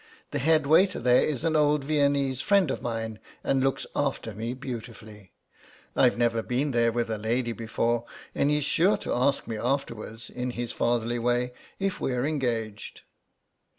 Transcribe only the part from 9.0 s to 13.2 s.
ask me afterwards, in his fatherly way, if we're engaged."